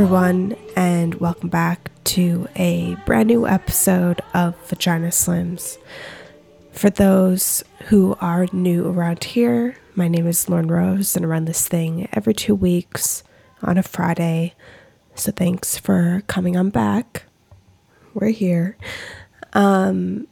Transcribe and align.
everyone, 0.00 0.54
and 0.76 1.16
welcome 1.16 1.48
back 1.48 1.90
to 2.04 2.46
a 2.54 2.96
brand 3.04 3.26
new 3.26 3.48
episode 3.48 4.20
of 4.32 4.54
Vagina 4.68 5.08
Slims. 5.08 5.76
For 6.70 6.88
those 6.88 7.64
who 7.86 8.16
are 8.20 8.46
new 8.52 8.86
around 8.86 9.24
here, 9.24 9.76
my 9.96 10.06
name 10.06 10.28
is 10.28 10.48
Lauren 10.48 10.68
Rose, 10.68 11.16
and 11.16 11.24
I 11.24 11.28
run 11.28 11.46
this 11.46 11.66
thing 11.66 12.08
every 12.12 12.32
two 12.32 12.54
weeks 12.54 13.24
on 13.60 13.76
a 13.76 13.82
Friday. 13.82 14.54
So 15.16 15.32
thanks 15.32 15.76
for 15.76 16.22
coming 16.28 16.56
on 16.56 16.70
back. 16.70 17.24
We're 18.14 18.28
here. 18.28 18.76
Um, 19.52 20.28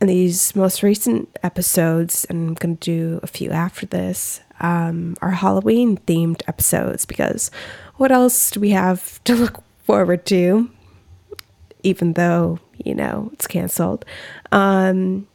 and 0.00 0.08
these 0.08 0.54
most 0.54 0.84
recent 0.84 1.36
episodes, 1.42 2.26
and 2.26 2.50
I'm 2.50 2.54
going 2.54 2.76
to 2.76 2.80
do 2.80 3.20
a 3.24 3.26
few 3.26 3.50
after 3.50 3.86
this, 3.86 4.40
um, 4.60 5.16
are 5.20 5.32
Halloween 5.32 5.96
themed 5.96 6.42
episodes 6.46 7.06
because 7.06 7.50
what 8.00 8.10
else 8.10 8.50
do 8.50 8.58
we 8.58 8.70
have 8.70 9.22
to 9.24 9.34
look 9.36 9.62
forward 9.84 10.24
to? 10.24 10.70
Even 11.82 12.14
though, 12.14 12.58
you 12.82 12.94
know, 12.94 13.28
it's 13.34 13.46
canceled. 13.46 14.06
Um, 14.52 15.28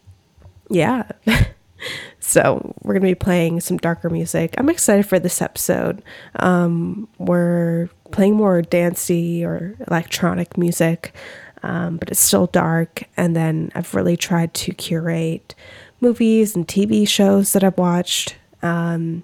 yeah. 0.71 1.03
so 2.19 2.73
we're 2.81 2.95
going 2.95 3.03
to 3.03 3.07
be 3.07 3.13
playing 3.13 3.59
some 3.59 3.77
darker 3.77 4.09
music. 4.09 4.55
I'm 4.57 4.67
excited 4.67 5.05
for 5.05 5.19
this 5.19 5.43
episode. 5.43 6.01
Um, 6.37 7.07
we're 7.19 7.87
playing 8.09 8.35
more 8.35 8.63
dancey 8.63 9.45
or 9.45 9.75
electronic 9.87 10.57
music, 10.57 11.13
um, 11.61 11.97
but 11.97 12.09
it's 12.09 12.19
still 12.19 12.47
dark. 12.47 13.03
And 13.15 13.35
then 13.35 13.71
I've 13.75 13.93
really 13.93 14.17
tried 14.17 14.55
to 14.55 14.73
curate 14.73 15.53
movies 16.01 16.55
and 16.55 16.67
TV 16.67 17.07
shows 17.07 17.53
that 17.53 17.63
I've 17.63 17.77
watched 17.77 18.37
um, 18.63 19.21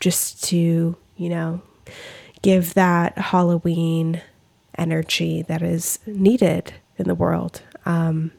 just 0.00 0.42
to, 0.44 0.96
you 1.16 1.28
know, 1.28 1.62
give 2.42 2.74
that 2.74 3.16
Halloween 3.18 4.22
energy 4.78 5.42
that 5.42 5.62
is 5.62 5.98
needed 6.06 6.74
in 6.98 7.08
the 7.08 7.14
world. 7.14 7.62
Um, 7.84 8.32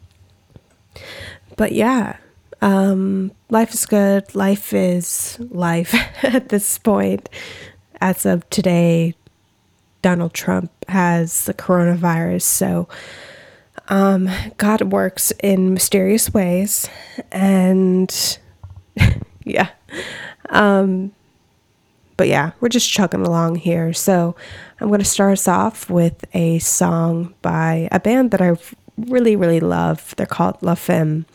but 1.56 1.72
yeah, 1.72 2.18
um, 2.62 3.32
life 3.50 3.74
is 3.74 3.86
good. 3.86 4.34
Life 4.36 4.74
is 4.74 5.38
life 5.40 5.94
at 6.24 6.50
this 6.50 6.78
point. 6.78 7.30
As 8.00 8.26
of 8.26 8.48
today, 8.50 9.16
Donald 10.02 10.34
Trump 10.34 10.72
has 10.88 11.46
the 11.46 11.54
coronavirus. 11.54 12.44
So, 12.44 12.88
um, 13.90 14.30
God 14.58 14.82
works 14.92 15.32
in 15.42 15.74
mysterious 15.74 16.34
ways. 16.34 16.90
And 17.32 18.38
yeah. 19.44 19.70
Um, 20.50 21.14
but 22.18 22.28
yeah, 22.28 22.52
we're 22.60 22.70
just 22.70 22.92
chugging 22.92 23.26
along 23.26 23.56
here. 23.56 23.94
So 23.94 24.36
I'm 24.82 24.88
going 24.88 25.00
to 25.00 25.06
start 25.06 25.34
us 25.34 25.48
off 25.48 25.90
with 25.90 26.26
a 26.34 26.60
song 26.60 27.36
by 27.42 27.88
a 27.92 28.00
band 28.00 28.32
that 28.32 28.42
I 28.42 28.56
really, 28.98 29.36
really 29.36 29.60
love. 29.60 30.16
They're 30.18 30.26
called 30.26 30.58
La 30.62 30.76
Femme. 30.76 31.26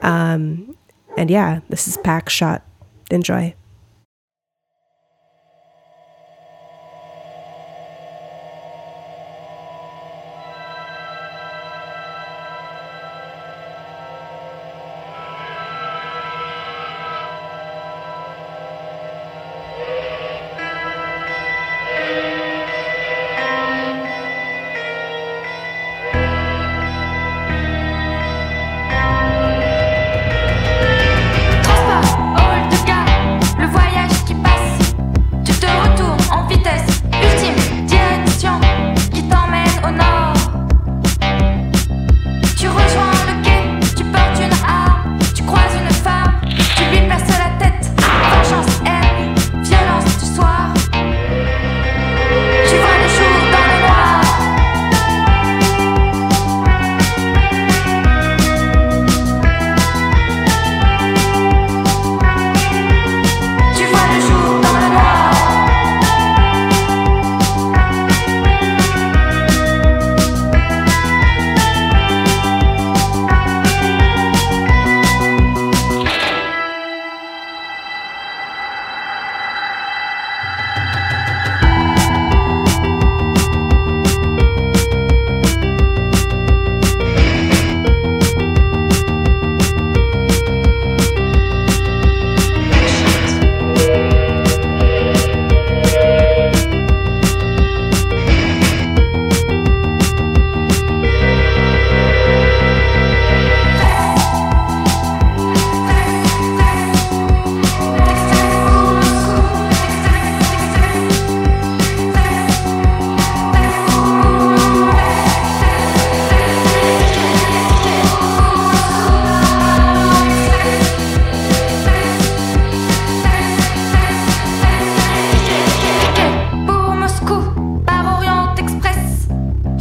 Um, 0.00 0.76
and 1.16 1.28
yeah, 1.28 1.60
this 1.68 1.88
is 1.88 1.96
Pack 1.98 2.30
Shot. 2.30 2.64
Enjoy. 3.10 3.54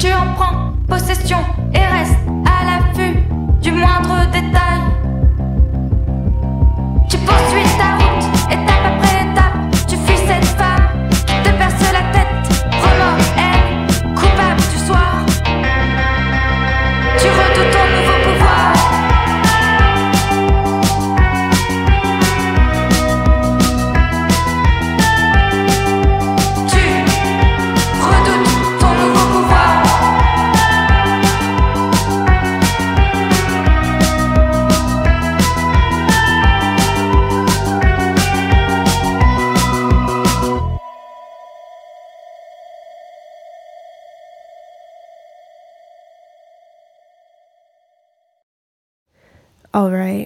Tu 0.01 0.07
en 0.11 0.33
prends 0.33 0.73
possession 0.87 1.37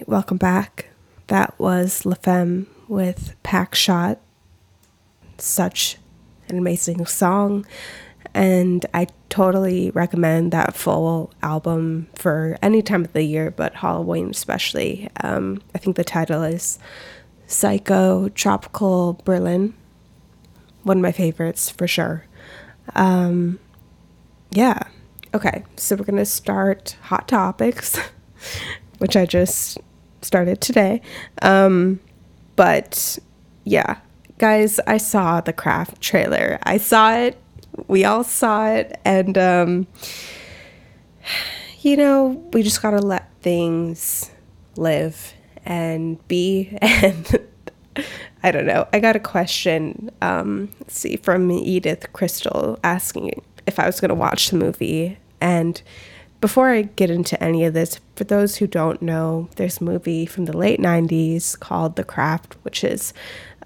welcome 0.06 0.36
back. 0.36 0.86
That 1.26 1.58
was 1.58 2.06
La 2.06 2.14
Femme 2.14 2.68
with 2.86 3.34
Pack 3.42 3.74
Shot. 3.74 4.20
Such 5.36 5.98
an 6.48 6.56
amazing 6.56 7.06
song. 7.06 7.66
And 8.32 8.86
I 8.94 9.08
totally 9.30 9.90
recommend 9.90 10.52
that 10.52 10.76
full 10.76 11.32
album 11.42 12.08
for 12.14 12.56
any 12.62 12.82
time 12.82 13.04
of 13.04 13.12
the 13.14 13.24
year, 13.24 13.50
but 13.50 13.74
Halloween 13.74 14.30
especially. 14.30 15.08
Um, 15.22 15.60
I 15.74 15.78
think 15.78 15.96
the 15.96 16.04
title 16.04 16.44
is 16.44 16.78
Psycho 17.48 18.28
Tropical 18.28 19.20
Berlin. 19.24 19.74
One 20.84 20.98
of 20.98 21.02
my 21.02 21.12
favorites 21.12 21.68
for 21.68 21.88
sure. 21.88 22.24
Um, 22.94 23.58
yeah. 24.50 24.84
Okay, 25.34 25.64
so 25.76 25.96
we're 25.96 26.04
going 26.04 26.16
to 26.16 26.24
start 26.24 26.96
Hot 27.02 27.26
Topics, 27.26 27.98
which 28.98 29.16
I 29.16 29.26
just 29.26 29.78
started 30.26 30.60
today. 30.60 31.00
Um, 31.42 32.00
but 32.56 33.18
yeah, 33.64 33.98
guys, 34.38 34.80
I 34.86 34.98
saw 34.98 35.40
the 35.40 35.52
craft 35.52 36.00
trailer. 36.00 36.58
I 36.62 36.78
saw 36.78 37.14
it. 37.16 37.40
We 37.88 38.04
all 38.04 38.24
saw 38.24 38.68
it. 38.68 38.98
And, 39.04 39.36
um, 39.38 39.86
you 41.80 41.96
know, 41.96 42.42
we 42.52 42.62
just 42.62 42.82
got 42.82 42.92
to 42.92 43.00
let 43.00 43.30
things 43.42 44.30
live 44.76 45.34
and 45.64 46.26
be. 46.28 46.76
And 46.92 47.40
I 48.42 48.52
don't 48.52 48.66
know. 48.66 48.86
I 48.92 49.00
got 49.00 49.16
a 49.16 49.20
question, 49.20 50.10
um, 50.20 50.70
see, 50.86 51.16
from 51.16 51.50
Edith 51.50 52.12
Crystal 52.12 52.78
asking 52.84 53.42
if 53.66 53.78
I 53.78 53.86
was 53.86 54.00
going 54.00 54.10
to 54.10 54.14
watch 54.14 54.50
the 54.50 54.56
movie. 54.56 55.18
And 55.40 55.80
before 56.40 56.70
I 56.70 56.82
get 56.82 57.10
into 57.10 57.42
any 57.42 57.64
of 57.64 57.74
this, 57.74 58.00
for 58.14 58.24
those 58.24 58.56
who 58.56 58.66
don't 58.66 59.00
know, 59.00 59.48
there's 59.56 59.80
a 59.80 59.84
movie 59.84 60.26
from 60.26 60.44
the 60.44 60.56
late 60.56 60.80
90s 60.80 61.58
called 61.58 61.96
The 61.96 62.04
Craft, 62.04 62.56
which 62.62 62.84
is 62.84 63.12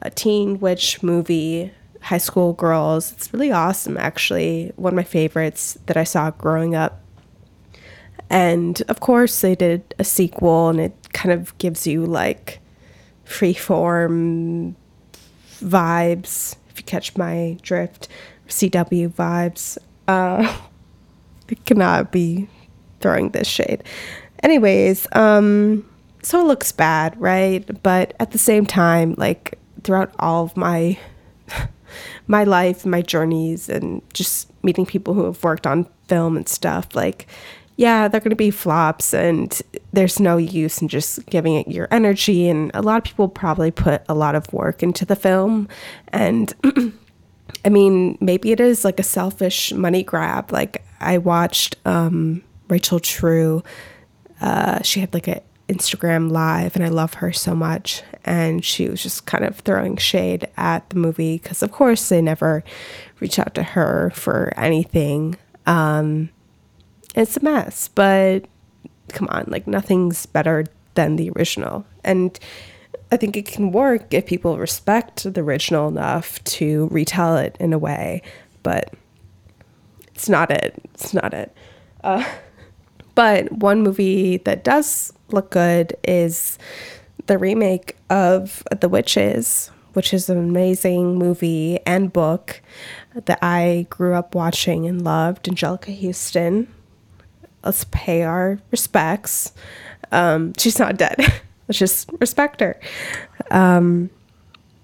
a 0.02 0.11
teen 0.11 0.61
witch 0.61 1.02
movie, 1.02 1.72
high 2.00 2.19
school 2.19 2.52
girls. 2.52 3.12
It's 3.12 3.32
really 3.32 3.52
awesome, 3.52 3.96
actually. 3.96 4.72
One 4.76 4.93
of 4.93 4.96
my 4.96 5.02
favorites 5.02 5.78
that 5.87 5.96
I 5.96 6.05
saw 6.05 6.31
growing 6.31 6.75
up. 6.75 7.00
And 8.28 8.81
of 8.88 9.00
course, 9.00 9.40
they 9.40 9.56
did 9.56 9.94
a 9.99 10.05
sequel, 10.05 10.69
and 10.69 10.81
it 10.81 11.12
kind 11.12 11.32
of 11.32 11.56
gives 11.58 11.87
you 11.87 12.06
like 12.06 12.61
freeform 13.26 14.75
vibes, 15.58 16.56
if 16.70 16.78
you 16.78 16.84
catch 16.84 17.16
my 17.16 17.58
drift, 17.62 18.08
CW 18.49 19.08
vibes. 19.08 19.76
Uh, 20.06 20.56
I 21.50 21.55
cannot 21.66 22.12
be 22.12 22.49
throwing 23.00 23.31
this 23.31 23.49
shade. 23.49 23.85
Anyways, 24.43 25.06
um, 25.12 25.88
so 26.23 26.41
it 26.41 26.47
looks 26.47 26.73
bad, 26.73 27.19
right? 27.20 27.82
But 27.82 28.14
at 28.20 28.31
the 28.31 28.38
same 28.38 28.67
time, 28.67 29.14
like 29.19 29.58
throughout 29.82 30.14
all 30.19 30.44
of 30.44 30.56
my 30.56 30.99
my 32.26 32.44
life, 32.44 32.87
my 32.87 33.02
journeys, 33.02 33.69
and 33.69 34.02
just 34.12 34.50
meeting 34.62 34.87
people 34.87 35.14
who 35.14 35.25
have 35.25 35.43
worked 35.43 35.67
on 35.67 35.87
film 36.08 36.37
and 36.37 36.49
stuff, 36.49 36.94
like 36.94 37.26
yeah, 37.76 38.08
they're 38.08 38.20
going 38.20 38.29
to 38.29 38.37
be 38.37 38.50
flops, 38.50 39.14
and 39.14 39.58
there's 39.94 40.20
no 40.20 40.37
use 40.37 40.82
in 40.82 40.88
just 40.88 41.25
giving 41.26 41.55
it 41.55 41.67
your 41.69 41.88
energy. 41.91 42.47
And 42.47 42.70
a 42.75 42.82
lot 42.82 42.99
of 42.99 43.05
people 43.05 43.26
probably 43.26 43.70
put 43.70 44.02
a 44.06 44.12
lot 44.12 44.35
of 44.35 44.52
work 44.52 44.82
into 44.82 45.06
the 45.06 45.17
film, 45.17 45.67
and 46.08 46.55
I 47.64 47.69
mean, 47.70 48.19
maybe 48.20 48.52
it 48.52 48.61
is 48.61 48.85
like 48.85 49.00
a 49.00 49.02
selfish 49.02 49.73
money 49.73 50.02
grab. 50.02 50.52
Like 50.52 50.85
I 51.00 51.17
watched 51.17 51.76
um, 51.87 52.43
Rachel 52.70 53.00
True. 53.00 53.62
Uh, 54.40 54.82
she 54.82 55.00
had 55.00 55.12
like 55.12 55.28
an 55.28 55.40
Instagram 55.69 56.31
live, 56.31 56.75
and 56.76 56.84
I 56.84 56.88
love 56.88 57.14
her 57.14 57.32
so 57.32 57.55
much. 57.55 58.02
And 58.25 58.64
she 58.64 58.88
was 58.88 59.02
just 59.02 59.26
kind 59.26 59.44
of 59.44 59.58
throwing 59.61 59.96
shade 59.96 60.49
at 60.56 60.88
the 60.90 60.96
movie 60.96 61.38
because, 61.38 61.62
of 61.62 61.72
course, 61.72 62.08
they 62.08 62.20
never 62.20 62.64
reach 63.20 63.38
out 63.38 63.55
to 63.55 63.62
her 63.62 64.11
for 64.14 64.52
anything. 64.56 65.37
Um, 65.67 66.31
it's 67.14 67.37
a 67.37 67.43
mess, 67.43 67.88
but 67.88 68.46
come 69.08 69.28
on, 69.31 69.44
like 69.49 69.66
nothing's 69.66 70.26
better 70.26 70.66
than 70.94 71.16
the 71.16 71.31
original. 71.31 71.84
And 72.05 72.38
I 73.12 73.16
think 73.16 73.37
it 73.37 73.46
can 73.46 73.73
work 73.73 74.12
if 74.14 74.26
people 74.26 74.58
respect 74.58 75.23
the 75.32 75.40
original 75.40 75.88
enough 75.88 76.43
to 76.44 76.88
retell 76.90 77.37
it 77.37 77.56
in 77.58 77.73
a 77.73 77.78
way, 77.78 78.23
but 78.62 78.94
it's 80.14 80.28
not 80.28 80.50
it. 80.50 80.81
It's 80.94 81.12
not 81.12 81.34
it. 81.34 81.55
Uh, 82.05 82.25
but 83.15 83.51
one 83.53 83.83
movie 83.83 84.39
that 84.39 84.65
does 84.65 85.12
look 85.29 85.51
good 85.51 85.97
is 86.05 86.59
the 87.27 87.39
remake 87.39 87.97
of 88.09 88.62
The 88.81 88.89
Witches, 88.89 89.71
which 89.93 90.12
is 90.12 90.29
an 90.29 90.39
amazing 90.39 91.17
movie 91.17 91.79
and 91.87 92.12
book 92.12 92.61
that 93.15 93.39
I 93.43 93.87
grew 93.91 94.15
up 94.15 94.35
watching 94.35 94.87
and 94.87 95.03
loved. 95.03 95.45
Anjelica 95.45 95.99
Huston. 96.01 96.69
Let's 97.65 97.85
pay 97.91 98.23
our 98.23 98.59
respects. 98.71 99.53
Um, 100.12 100.55
she's 100.59 100.79
not 100.79 100.97
dead. 100.97 101.17
Let's 101.69 101.79
just 101.79 102.11
respect 102.19 102.61
her. 102.61 102.81
Um, 103.51 104.11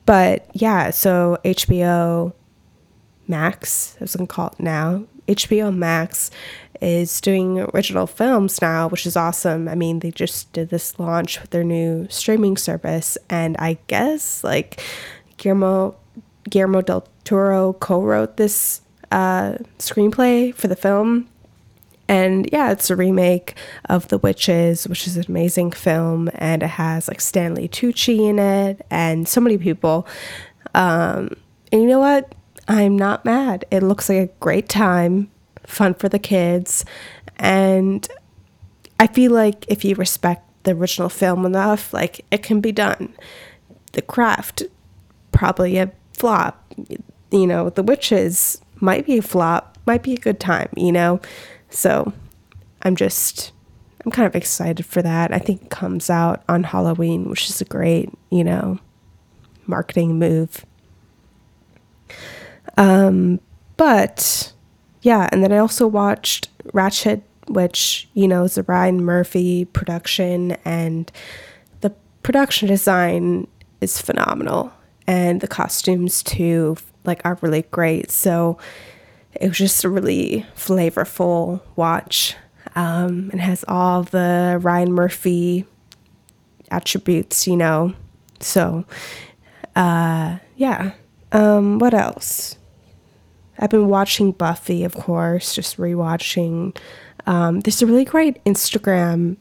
but 0.04 0.48
yeah, 0.52 0.90
so 0.90 1.38
HBO 1.44 2.32
Max, 3.28 3.96
I 4.00 4.04
was 4.04 4.14
gonna 4.14 4.26
call 4.26 4.48
it 4.48 4.60
now. 4.60 5.04
HBO 5.28 5.74
Max 5.74 6.30
is 6.80 7.20
doing 7.20 7.60
original 7.74 8.06
films 8.06 8.60
now, 8.60 8.88
which 8.88 9.06
is 9.06 9.16
awesome. 9.16 9.68
I 9.68 9.74
mean, 9.74 10.00
they 10.00 10.10
just 10.10 10.52
did 10.52 10.68
this 10.68 10.98
launch 10.98 11.40
with 11.40 11.50
their 11.50 11.64
new 11.64 12.06
streaming 12.10 12.56
service, 12.56 13.16
and 13.28 13.56
I 13.58 13.78
guess 13.86 14.44
like 14.44 14.82
Guillermo 15.36 15.96
Guillermo 16.48 16.80
del 16.80 17.06
Toro 17.24 17.72
co-wrote 17.74 18.36
this 18.36 18.82
uh, 19.10 19.56
screenplay 19.78 20.54
for 20.54 20.68
the 20.68 20.76
film. 20.76 21.28
And 22.08 22.48
yeah, 22.52 22.70
it's 22.70 22.88
a 22.88 22.94
remake 22.94 23.54
of 23.88 24.06
The 24.08 24.18
Witches, 24.18 24.86
which 24.86 25.08
is 25.08 25.16
an 25.16 25.24
amazing 25.28 25.72
film, 25.72 26.30
and 26.34 26.62
it 26.62 26.68
has 26.68 27.08
like 27.08 27.20
Stanley 27.20 27.68
Tucci 27.68 28.28
in 28.28 28.38
it, 28.38 28.86
and 28.90 29.26
so 29.26 29.40
many 29.40 29.58
people. 29.58 30.06
Um, 30.74 31.36
and 31.72 31.82
you 31.82 31.88
know 31.88 31.98
what? 31.98 32.32
I'm 32.68 32.96
not 32.96 33.24
mad. 33.24 33.64
It 33.70 33.82
looks 33.82 34.08
like 34.08 34.18
a 34.18 34.32
great 34.40 34.68
time, 34.68 35.30
fun 35.64 35.94
for 35.94 36.08
the 36.08 36.18
kids. 36.18 36.84
And 37.36 38.08
I 38.98 39.06
feel 39.06 39.32
like 39.32 39.64
if 39.68 39.84
you 39.84 39.94
respect 39.94 40.42
the 40.64 40.72
original 40.72 41.08
film 41.08 41.46
enough, 41.46 41.92
like 41.92 42.24
it 42.30 42.42
can 42.42 42.60
be 42.60 42.72
done. 42.72 43.14
The 43.92 44.02
craft, 44.02 44.64
probably 45.32 45.78
a 45.78 45.92
flop. 46.12 46.74
You 47.30 47.46
know, 47.46 47.70
The 47.70 47.82
Witches 47.82 48.60
might 48.80 49.06
be 49.06 49.18
a 49.18 49.22
flop, 49.22 49.78
might 49.86 50.02
be 50.02 50.14
a 50.14 50.18
good 50.18 50.40
time, 50.40 50.68
you 50.76 50.92
know? 50.92 51.20
So 51.70 52.12
I'm 52.82 52.96
just, 52.96 53.52
I'm 54.04 54.10
kind 54.10 54.26
of 54.26 54.34
excited 54.34 54.84
for 54.84 55.02
that. 55.02 55.32
I 55.32 55.38
think 55.38 55.62
it 55.62 55.70
comes 55.70 56.10
out 56.10 56.42
on 56.48 56.64
Halloween, 56.64 57.28
which 57.28 57.48
is 57.48 57.60
a 57.60 57.64
great, 57.64 58.10
you 58.30 58.44
know, 58.44 58.78
marketing 59.66 60.18
move. 60.18 60.64
Um, 62.76 63.40
but 63.76 64.52
yeah, 65.02 65.28
and 65.32 65.42
then 65.42 65.52
I 65.52 65.58
also 65.58 65.86
watched 65.86 66.48
Ratched, 66.72 67.22
which 67.48 68.08
you 68.14 68.26
know 68.28 68.44
is 68.44 68.58
a 68.58 68.62
Ryan 68.64 69.04
Murphy 69.04 69.64
production, 69.66 70.52
and 70.64 71.10
the 71.80 71.90
production 72.22 72.68
design 72.68 73.46
is 73.80 74.00
phenomenal, 74.00 74.72
and 75.06 75.40
the 75.40 75.48
costumes 75.48 76.22
too, 76.22 76.76
like 77.04 77.20
are 77.24 77.38
really 77.40 77.62
great. 77.62 78.10
So 78.10 78.58
it 79.34 79.48
was 79.48 79.58
just 79.58 79.84
a 79.84 79.88
really 79.88 80.46
flavorful 80.56 81.60
watch. 81.76 82.34
Um, 82.74 83.30
and 83.32 83.40
has 83.40 83.64
all 83.68 84.02
the 84.02 84.58
Ryan 84.60 84.92
Murphy 84.92 85.64
attributes, 86.70 87.46
you 87.46 87.56
know. 87.56 87.94
So, 88.40 88.84
uh, 89.74 90.38
yeah. 90.56 90.92
Um, 91.32 91.78
what 91.78 91.94
else? 91.94 92.56
I've 93.58 93.70
been 93.70 93.88
watching 93.88 94.32
Buffy, 94.32 94.84
of 94.84 94.94
course, 94.94 95.54
just 95.54 95.76
rewatching. 95.78 96.76
Um, 97.26 97.60
there's 97.60 97.82
a 97.82 97.86
really 97.86 98.04
great 98.04 98.42
Instagram 98.44 99.36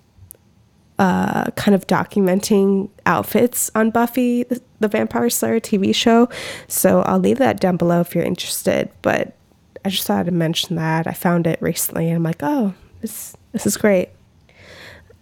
uh, 0.98 1.52
kind 1.52 1.76
of 1.76 1.86
documenting 1.88 2.90
outfits 3.06 3.70
on 3.76 3.92
Buffy, 3.92 4.44
the, 4.44 4.62
the 4.80 4.88
Vampire 4.88 5.30
Slayer 5.30 5.60
TV 5.60 5.94
show. 5.94 6.30
So 6.68 7.02
I'll 7.02 7.20
leave 7.20 7.38
that 7.40 7.60
down 7.60 7.78
below 7.78 8.00
if 8.02 8.16
you're 8.16 8.24
interested. 8.24 8.90
But 9.02 9.36
I 9.84 9.90
just 9.90 10.08
thought 10.08 10.26
I'd 10.26 10.34
mention 10.34 10.76
that. 10.78 11.08
I 11.08 11.12
found 11.12 11.48
it 11.48 11.62
recently 11.62 12.08
and 12.08 12.16
I'm 12.16 12.24
like, 12.24 12.42
oh, 12.42 12.74
this 13.02 13.36
this 13.52 13.66
is 13.68 13.78
great. 13.78 14.10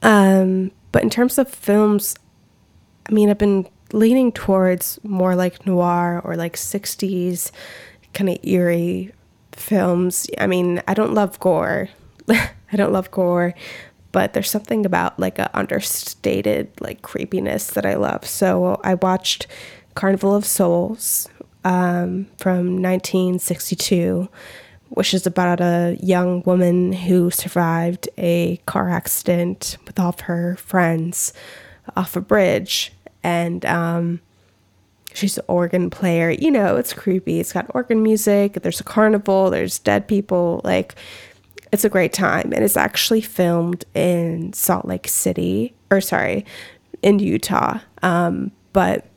Um, 0.01 0.71
but 0.91 1.03
in 1.03 1.09
terms 1.09 1.37
of 1.37 1.49
films, 1.49 2.15
I 3.07 3.13
mean, 3.13 3.29
I've 3.29 3.37
been 3.37 3.67
leaning 3.91 4.31
towards 4.31 4.99
more 5.03 5.35
like 5.35 5.65
noir 5.65 6.21
or 6.23 6.35
like 6.35 6.55
60s 6.55 7.51
kind 8.13 8.29
of 8.29 8.37
eerie 8.43 9.11
films. 9.51 10.27
I 10.37 10.47
mean, 10.47 10.81
I 10.87 10.93
don't 10.93 11.13
love 11.13 11.39
gore. 11.39 11.89
I 12.29 12.75
don't 12.75 12.93
love 12.93 13.11
gore, 13.11 13.53
but 14.11 14.33
there's 14.33 14.49
something 14.49 14.85
about 14.85 15.19
like 15.19 15.39
a 15.39 15.55
understated 15.57 16.69
like 16.79 17.01
creepiness 17.01 17.67
that 17.67 17.85
I 17.85 17.95
love. 17.95 18.25
So 18.25 18.79
I 18.83 18.95
watched 18.95 19.47
Carnival 19.95 20.35
of 20.35 20.45
Souls 20.45 21.29
um, 21.63 22.27
from 22.37 22.81
1962, 22.81 24.27
which 24.89 25.13
is 25.13 25.25
about 25.25 25.61
a 25.61 25.97
young 26.01 26.43
woman 26.43 26.93
who 26.93 27.29
survived 27.29 28.09
a 28.17 28.57
car 28.65 28.89
accident 28.89 29.77
with 29.85 29.99
all 29.99 30.09
of 30.09 30.21
her 30.21 30.55
friends 30.55 31.33
off 31.95 32.15
a 32.15 32.21
bridge. 32.21 32.93
And 33.23 33.65
um, 33.65 34.21
she's 35.13 35.37
an 35.37 35.45
organ 35.47 35.89
player. 35.89 36.31
You 36.31 36.51
know, 36.51 36.75
it's 36.75 36.93
creepy. 36.93 37.39
It's 37.39 37.53
got 37.53 37.73
organ 37.73 38.03
music. 38.03 38.53
There's 38.53 38.79
a 38.79 38.83
carnival. 38.83 39.49
There's 39.49 39.79
dead 39.79 40.07
people. 40.07 40.61
Like, 40.63 40.95
it's 41.71 41.85
a 41.85 41.89
great 41.89 42.13
time. 42.13 42.51
And 42.53 42.63
it's 42.63 42.77
actually 42.77 43.21
filmed 43.21 43.85
in 43.93 44.53
Salt 44.53 44.85
Lake 44.85 45.07
City, 45.07 45.73
or 45.89 46.01
sorry, 46.01 46.45
in 47.01 47.19
Utah. 47.19 47.79
Um, 48.01 48.51
but 48.73 49.07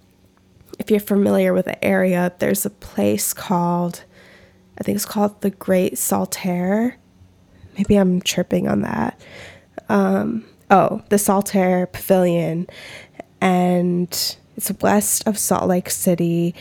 if 0.79 0.91
you're 0.91 1.01
familiar 1.01 1.53
with 1.53 1.65
the 1.65 1.85
area, 1.85 2.33
there's 2.39 2.67
a 2.67 2.71
place 2.71 3.33
called, 3.33 4.05
I 4.79 4.85
think 4.85 4.97
it's 4.97 5.07
called 5.07 5.41
the 5.41 5.51
Great 5.51 5.95
Saltair. 5.95 6.95
Maybe 7.77 7.97
I'm 7.97 8.21
tripping 8.21 8.69
on 8.69 8.83
that. 8.83 9.21
Um, 9.89 10.45
oh, 10.71 11.03
the 11.09 11.17
Saltair 11.17 11.91
Pavilion. 11.91 12.67
And 13.41 14.37
it's 14.57 14.73
west 14.81 15.27
of 15.27 15.39
Salt 15.39 15.69
Lake 15.69 15.91
City. 15.91 16.55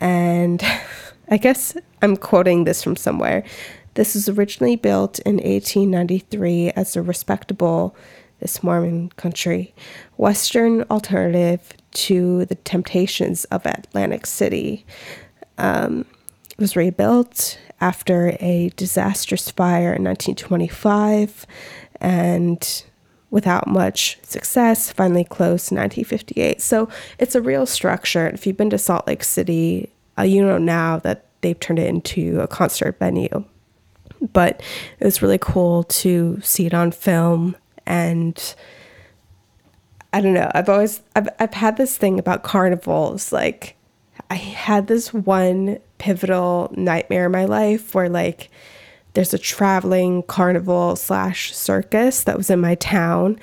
And 0.00 0.62
I 1.30 1.36
guess 1.36 1.76
I'm 2.00 2.16
quoting 2.16 2.64
this 2.64 2.82
from 2.82 2.96
somewhere. 2.96 3.44
This 3.94 4.14
was 4.14 4.28
originally 4.28 4.76
built 4.76 5.18
in 5.20 5.36
1893 5.36 6.70
as 6.70 6.96
a 6.96 7.02
respectable, 7.02 7.94
this 8.40 8.62
Mormon 8.62 9.10
country, 9.10 9.72
Western 10.16 10.82
alternative 10.90 11.72
to 11.92 12.44
the 12.46 12.56
temptations 12.56 13.44
of 13.46 13.64
Atlantic 13.64 14.26
City. 14.26 14.84
Um, 15.58 16.06
it 16.50 16.58
was 16.58 16.74
rebuilt 16.74 17.58
after 17.80 18.36
a 18.40 18.70
disastrous 18.76 19.50
fire 19.50 19.92
in 19.92 20.02
1925 20.04 21.46
and 22.00 22.84
without 23.32 23.66
much 23.66 24.16
success 24.22 24.92
finally 24.92 25.24
closed 25.24 25.72
in 25.72 25.78
1958 25.78 26.62
so 26.62 26.88
it's 27.18 27.34
a 27.34 27.42
real 27.42 27.66
structure 27.66 28.28
if 28.28 28.46
you've 28.46 28.56
been 28.56 28.70
to 28.70 28.78
salt 28.78 29.06
lake 29.08 29.24
city 29.24 29.90
uh, 30.16 30.22
you 30.22 30.44
know 30.44 30.58
now 30.58 30.98
that 30.98 31.26
they've 31.40 31.58
turned 31.58 31.80
it 31.80 31.88
into 31.88 32.40
a 32.40 32.46
concert 32.46 32.96
venue 33.00 33.44
but 34.32 34.62
it 35.00 35.04
was 35.04 35.20
really 35.20 35.38
cool 35.38 35.82
to 35.84 36.38
see 36.42 36.66
it 36.66 36.74
on 36.74 36.92
film 36.92 37.56
and 37.86 38.54
I 40.12 40.20
don't 40.20 40.34
know. 40.34 40.50
I've 40.54 40.68
always 40.68 41.00
I've 41.16 41.28
I've 41.38 41.54
had 41.54 41.76
this 41.76 41.96
thing 41.96 42.18
about 42.18 42.42
carnivals. 42.42 43.32
Like 43.32 43.76
I 44.30 44.34
had 44.34 44.86
this 44.86 45.12
one 45.12 45.78
pivotal 45.98 46.70
nightmare 46.76 47.26
in 47.26 47.32
my 47.32 47.46
life 47.46 47.94
where 47.94 48.08
like 48.08 48.50
there's 49.14 49.34
a 49.34 49.38
traveling 49.38 50.22
carnival 50.24 50.96
slash 50.96 51.54
circus 51.54 52.24
that 52.24 52.36
was 52.36 52.50
in 52.50 52.60
my 52.60 52.74
town 52.76 53.38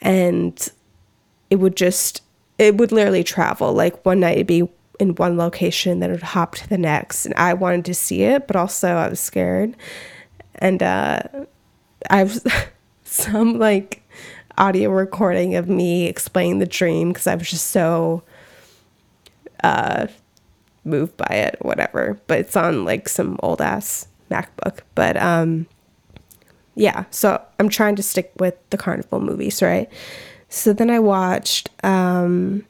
and 0.00 0.70
it 1.50 1.56
would 1.56 1.76
just 1.76 2.22
it 2.58 2.76
would 2.76 2.92
literally 2.92 3.24
travel. 3.24 3.72
Like 3.72 4.04
one 4.04 4.20
night 4.20 4.36
it'd 4.36 4.46
be 4.46 4.68
in 5.00 5.14
one 5.16 5.36
location, 5.36 5.98
then 5.98 6.10
it 6.10 6.14
would 6.14 6.22
hop 6.22 6.54
to 6.54 6.68
the 6.68 6.78
next. 6.78 7.26
And 7.26 7.34
I 7.34 7.54
wanted 7.54 7.84
to 7.86 7.94
see 7.94 8.22
it, 8.22 8.46
but 8.46 8.54
also 8.56 8.88
I 8.88 9.08
was 9.08 9.20
scared. 9.20 9.76
And 10.56 10.82
uh 10.82 11.20
I 12.10 12.24
was 12.24 12.44
some 13.04 13.58
like 13.58 14.02
audio 14.56 14.90
recording 14.90 15.56
of 15.56 15.68
me 15.68 16.06
explaining 16.06 16.58
the 16.58 16.66
dream 16.66 17.08
because 17.08 17.26
I 17.26 17.34
was 17.34 17.50
just 17.50 17.68
so 17.68 18.22
uh, 19.62 20.06
moved 20.84 21.16
by 21.16 21.34
it, 21.34 21.56
whatever. 21.60 22.20
But 22.26 22.40
it's 22.40 22.56
on 22.56 22.84
like 22.84 23.08
some 23.08 23.38
old 23.42 23.60
ass 23.60 24.06
MacBook. 24.30 24.80
But 24.94 25.16
um, 25.16 25.66
yeah, 26.74 27.04
so 27.10 27.40
I'm 27.58 27.68
trying 27.68 27.96
to 27.96 28.02
stick 28.02 28.32
with 28.38 28.54
the 28.70 28.76
carnival 28.76 29.20
movies, 29.20 29.62
right? 29.62 29.90
So 30.48 30.72
then 30.72 30.90
I 30.90 31.00
watched 31.00 31.70
um, 31.84 32.64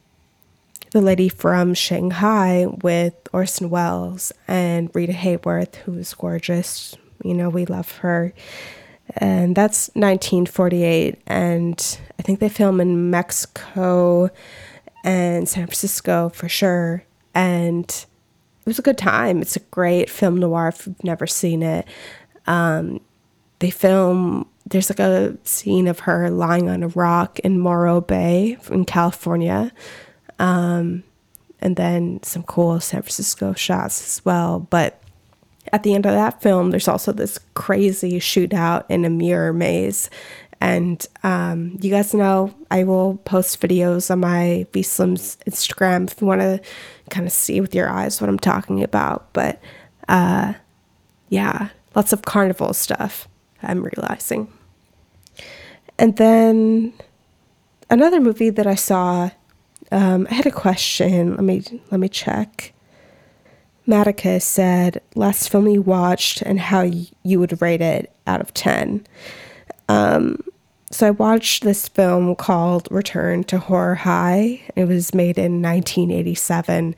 The 0.91 1.01
Lady 1.01 1.29
from 1.29 1.73
Shanghai 1.73 2.65
with 2.81 3.13
Orson 3.33 3.69
Welles 3.69 4.31
and 4.47 4.89
Rita 4.93 5.13
Hayworth, 5.13 5.75
who 5.75 5.97
is 5.97 6.13
gorgeous. 6.13 6.95
You 7.23 7.33
know, 7.33 7.49
we 7.49 7.65
love 7.65 7.97
her 7.97 8.33
and 9.17 9.55
that's 9.55 9.89
1948 9.89 11.21
and 11.27 11.99
i 12.17 12.21
think 12.23 12.39
they 12.39 12.49
film 12.49 12.81
in 12.81 13.09
mexico 13.09 14.29
and 15.03 15.47
san 15.47 15.65
francisco 15.65 16.29
for 16.29 16.49
sure 16.49 17.03
and 17.33 18.05
it 18.65 18.69
was 18.69 18.79
a 18.79 18.83
good 18.83 18.97
time. 18.97 19.41
It's 19.41 19.55
a 19.55 19.61
great 19.61 20.09
film 20.09 20.37
noir 20.37 20.69
if 20.69 20.87
you've 20.87 21.03
never 21.03 21.27
seen 21.27 21.61
it. 21.61 21.87
Um, 22.47 22.99
they 23.59 23.69
film 23.69 24.47
there's 24.67 24.89
like 24.89 24.99
a 24.99 25.37
scene 25.43 25.87
of 25.87 25.99
her 25.99 26.29
lying 26.29 26.69
on 26.69 26.81
a 26.81 26.87
rock 26.89 27.39
in 27.39 27.59
morro 27.59 28.01
bay 28.01 28.57
in 28.71 28.85
california. 28.85 29.71
Um, 30.39 31.03
and 31.61 31.75
then 31.75 32.21
some 32.23 32.43
cool 32.43 32.79
san 32.79 33.01
francisco 33.03 33.53
shots 33.53 34.01
as 34.01 34.25
well. 34.25 34.59
But 34.59 35.01
at 35.71 35.83
the 35.83 35.93
end 35.93 36.05
of 36.05 36.13
that 36.13 36.41
film, 36.41 36.71
there's 36.71 36.87
also 36.87 37.11
this 37.11 37.39
crazy 37.53 38.19
shootout 38.19 38.85
in 38.89 39.05
a 39.05 39.09
mirror 39.09 39.53
maze. 39.53 40.09
And 40.61 41.05
um, 41.23 41.77
you 41.81 41.91
guys 41.91 42.13
know 42.13 42.53
I 42.71 42.83
will 42.83 43.17
post 43.17 43.59
videos 43.61 44.09
on 44.09 44.19
my 44.19 44.65
VSlims 44.71 45.37
Instagram 45.47 46.09
if 46.11 46.21
you 46.21 46.27
want 46.27 46.41
to 46.41 46.61
kind 47.09 47.25
of 47.25 47.31
see 47.31 47.61
with 47.61 47.75
your 47.75 47.89
eyes 47.89 48.21
what 48.21 48.29
I'm 48.29 48.39
talking 48.39 48.83
about. 48.83 49.31
But 49.33 49.61
uh, 50.07 50.53
yeah, 51.29 51.69
lots 51.95 52.13
of 52.13 52.23
carnival 52.23 52.73
stuff, 52.73 53.27
I'm 53.61 53.83
realizing. 53.83 54.51
And 55.97 56.17
then 56.17 56.93
another 57.89 58.19
movie 58.19 58.49
that 58.49 58.67
I 58.67 58.75
saw, 58.75 59.31
um, 59.91 60.27
I 60.29 60.33
had 60.33 60.45
a 60.45 60.51
question. 60.51 61.31
Let 61.31 61.43
me 61.43 61.81
let 61.91 61.99
me 61.99 62.09
check. 62.09 62.73
Matica 63.87 64.41
said, 64.41 65.01
last 65.13 65.49
film 65.49 65.67
you 65.67 65.81
watched 65.81 66.41
and 66.41 66.59
how 66.59 66.81
you 66.81 67.39
would 67.39 67.61
rate 67.61 67.81
it 67.81 68.11
out 68.25 68.41
of 68.41 68.51
10. 68.53 69.05
Um, 69.89 70.39
so 70.91 71.07
I 71.07 71.11
watched 71.11 71.63
this 71.63 71.87
film 71.87 72.35
called 72.35 72.87
Return 72.91 73.43
to 73.45 73.57
Horror 73.57 73.95
High. 73.95 74.61
It 74.75 74.85
was 74.85 75.13
made 75.13 75.37
in 75.37 75.61
1987. 75.61 76.95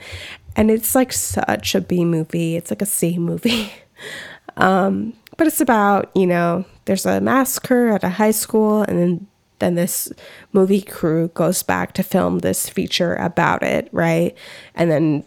And 0.55 0.71
it's 0.71 0.95
like 0.95 1.13
such 1.13 1.75
a 1.75 1.81
B 1.81 2.03
movie. 2.03 2.55
It's 2.55 2.71
like 2.71 2.81
a 2.81 2.85
C 2.85 3.17
movie. 3.17 3.71
um, 4.57 5.13
but 5.37 5.47
it's 5.47 5.61
about, 5.61 6.11
you 6.15 6.27
know, 6.27 6.65
there's 6.85 7.05
a 7.05 7.21
massacre 7.21 7.89
at 7.89 8.03
a 8.03 8.09
high 8.09 8.31
school, 8.31 8.81
and 8.81 8.97
then, 8.97 9.27
then 9.59 9.75
this 9.75 10.11
movie 10.51 10.81
crew 10.81 11.29
goes 11.29 11.61
back 11.63 11.93
to 11.93 12.03
film 12.03 12.39
this 12.39 12.67
feature 12.67 13.15
about 13.15 13.61
it, 13.61 13.87
right? 13.91 14.35
And 14.73 14.89
then 14.89 15.23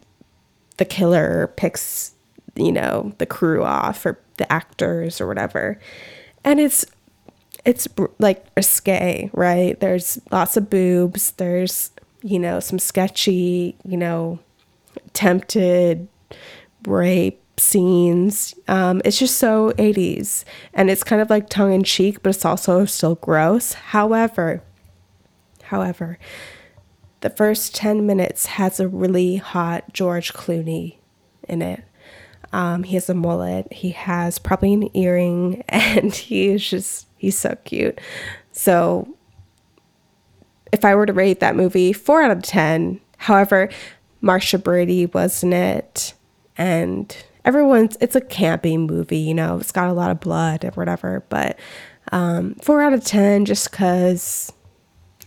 the 0.79 0.85
killer 0.85 1.52
picks, 1.57 2.12
you 2.57 2.73
know, 2.73 3.12
the 3.19 3.26
crew 3.26 3.62
off 3.62 4.05
or 4.05 4.19
the 4.38 4.50
actors 4.52 5.21
or 5.21 5.26
whatever. 5.26 5.79
And 6.45 6.59
it's 6.59 6.87
it's 7.64 7.88
like 8.19 8.47
risque, 8.57 9.31
right? 9.33 9.79
There's 9.81 10.21
lots 10.31 10.57
of 10.57 10.71
boobs, 10.71 11.33
there's, 11.33 11.90
you 12.23 12.38
know, 12.38 12.61
some 12.61 12.79
sketchy, 12.79 13.76
you 13.85 13.97
know, 13.97 14.38
tempted 15.12 16.09
rape 16.87 17.43
scenes. 17.59 18.55
Um, 18.69 19.02
it's 19.05 19.19
just 19.19 19.37
so 19.37 19.73
80s. 19.73 20.45
And 20.73 20.90
it's 20.90 21.05
kind 21.05 21.21
of 21.21 21.31
like 21.31 21.49
tongue 21.49 21.73
in 21.73 21.85
cheek, 21.85 22.23
but 22.23 22.35
it's 22.35 22.45
also 22.45 22.85
still 22.87 23.17
gross. 23.17 23.75
However, 23.75 24.62
however, 25.64 26.19
the 27.21 27.31
first 27.31 27.75
10 27.75 28.07
minutes 28.07 28.47
has 28.47 28.81
a 28.81 28.88
really 28.88 29.37
hot 29.37 29.93
George 29.93 30.33
Clooney 30.33 30.97
in 31.49 31.62
it. 31.62 31.85
Um, 32.52 32.83
he 32.83 32.95
has 32.95 33.09
a 33.09 33.14
mullet, 33.14 33.73
he 33.73 33.90
has 33.90 34.40
probably 34.40 34.73
an 34.73 34.97
earring, 34.97 35.62
and 35.69 36.12
he 36.12 36.49
is 36.49 36.69
just, 36.69 37.07
he's 37.20 37.38
so 37.38 37.56
cute. 37.64 38.00
So, 38.52 39.16
if 40.72 40.84
I 40.84 40.94
were 40.94 41.06
to 41.06 41.12
rate 41.12 41.40
that 41.40 41.56
movie, 41.56 41.92
four 41.92 42.22
out 42.22 42.30
of 42.30 42.42
10. 42.42 43.00
However, 43.18 43.68
Marcia 44.20 44.58
Brady 44.58 45.06
was 45.06 45.42
in 45.42 45.52
it, 45.52 46.14
and 46.56 47.14
everyone's, 47.44 47.96
it's 48.00 48.16
a 48.16 48.20
campy 48.20 48.78
movie, 48.78 49.18
you 49.18 49.34
know, 49.34 49.58
it's 49.58 49.72
got 49.72 49.88
a 49.88 49.92
lot 49.92 50.10
of 50.10 50.20
blood 50.20 50.64
or 50.64 50.70
whatever, 50.70 51.24
but 51.28 51.58
um, 52.12 52.54
four 52.56 52.82
out 52.82 52.92
of 52.92 53.04
10 53.04 53.44
just 53.44 53.70
because. 53.70 54.52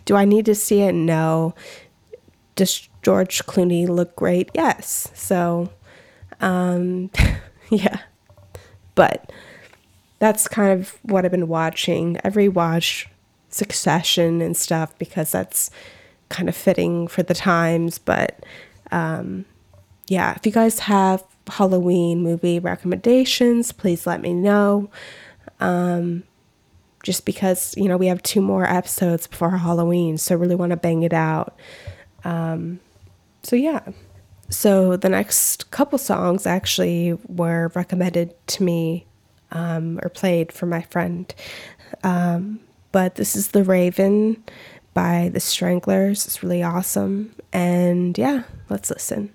Do 0.05 0.17
I 0.17 0.25
need 0.25 0.45
to 0.47 0.55
see 0.55 0.81
it? 0.81 0.91
No 0.91 1.55
does 2.55 2.87
George 3.01 3.45
Clooney 3.45 3.87
look 3.87 4.15
great? 4.15 4.49
Yes. 4.53 5.09
So, 5.13 5.69
um, 6.39 7.09
yeah. 7.69 7.99
But 8.95 9.31
that's 10.23 10.47
kind 10.47 10.79
of 10.79 10.97
what 11.01 11.25
I've 11.25 11.31
been 11.31 11.49
watching. 11.49 12.17
I've 12.23 12.35
rewatched 12.35 13.07
Succession 13.49 14.41
and 14.41 14.55
stuff 14.55 14.97
because 14.97 15.33
that's 15.33 15.69
kind 16.29 16.47
of 16.47 16.55
fitting 16.55 17.09
for 17.09 17.23
the 17.23 17.33
times. 17.33 17.97
But 17.97 18.45
um, 18.89 19.43
yeah, 20.07 20.33
if 20.37 20.45
you 20.45 20.53
guys 20.53 20.79
have 20.79 21.21
Halloween 21.47 22.23
movie 22.23 22.57
recommendations, 22.57 23.73
please 23.73 24.07
let 24.07 24.21
me 24.21 24.33
know. 24.33 24.89
Um, 25.59 26.23
just 27.03 27.25
because, 27.25 27.75
you 27.75 27.89
know, 27.89 27.97
we 27.97 28.07
have 28.07 28.23
two 28.23 28.39
more 28.39 28.65
episodes 28.65 29.27
before 29.27 29.49
Halloween, 29.57 30.17
so 30.17 30.37
really 30.37 30.55
want 30.55 30.69
to 30.69 30.77
bang 30.77 31.03
it 31.03 31.11
out. 31.11 31.59
Um, 32.23 32.79
so 33.43 33.57
yeah. 33.57 33.81
So 34.47 34.95
the 34.95 35.09
next 35.09 35.69
couple 35.71 35.99
songs 35.99 36.47
actually 36.47 37.19
were 37.27 37.73
recommended 37.75 38.33
to 38.47 38.63
me 38.63 39.05
um, 39.53 39.99
or 40.03 40.09
played 40.09 40.51
for 40.51 40.65
my 40.65 40.81
friend. 40.81 41.33
Um, 42.03 42.59
but 42.91 43.15
this 43.15 43.35
is 43.35 43.49
The 43.49 43.63
Raven 43.63 44.43
by 44.93 45.29
The 45.33 45.39
Stranglers. 45.39 46.25
It's 46.25 46.43
really 46.43 46.61
awesome. 46.61 47.33
And 47.51 48.17
yeah, 48.17 48.43
let's 48.69 48.89
listen. 48.89 49.33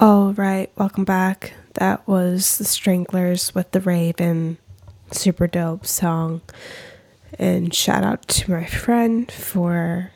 All 0.00 0.32
right, 0.34 0.70
welcome 0.76 1.04
back. 1.04 1.54
That 1.74 2.06
was 2.06 2.58
the 2.58 2.64
Stranglers 2.64 3.52
with 3.52 3.72
the 3.72 3.80
Raven. 3.80 4.58
Super 5.10 5.48
dope 5.48 5.84
song. 5.86 6.40
And 7.36 7.74
shout 7.74 8.04
out 8.04 8.28
to 8.28 8.52
my 8.52 8.64
friend 8.64 9.28
for 9.32 10.12